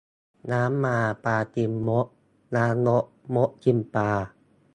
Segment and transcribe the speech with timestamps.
[0.51, 2.05] น้ำมาปลากินมด
[2.55, 3.05] น้ำลด
[3.35, 4.11] มดกินปลา